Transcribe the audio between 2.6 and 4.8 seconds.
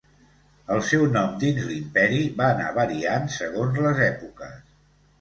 variant segons les èpoques.